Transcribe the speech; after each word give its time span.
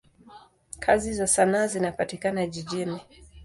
Kazi 0.79 1.13
za 1.13 1.27
sanaa 1.27 1.67
zinapatikana 1.67 2.47
jijini. 2.47 3.01